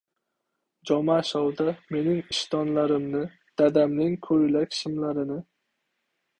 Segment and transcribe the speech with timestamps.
[0.91, 3.23] Jomashovda mening ishtonlarimni,
[3.63, 5.41] dadamning ko‘ylak-shimlarini